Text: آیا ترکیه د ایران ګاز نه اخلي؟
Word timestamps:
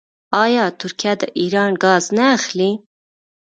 آیا 0.43 0.65
ترکیه 0.79 1.13
د 1.21 1.23
ایران 1.39 1.71
ګاز 1.83 2.03
نه 2.17 2.25
اخلي؟ 2.37 2.71